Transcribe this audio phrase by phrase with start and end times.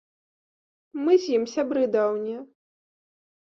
[1.03, 2.41] Мы з ім сябры даўнія.